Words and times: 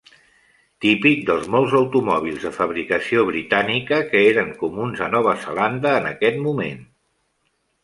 Típic 0.85 1.19
dels 1.27 1.49
molts 1.55 1.75
automòbils 1.79 2.47
de 2.47 2.51
fabricació 2.55 3.27
britànica 3.29 4.01
que 4.09 4.25
eren 4.31 4.51
comuns 4.65 5.05
a 5.09 5.13
Nova 5.19 5.37
Zelanda 5.45 5.95
en 6.01 6.11
aquest 6.17 6.43
moment. 6.49 6.85